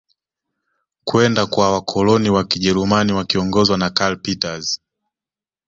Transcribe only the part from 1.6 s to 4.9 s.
wakoloni wa kijerumani wakiongozwa na karl peters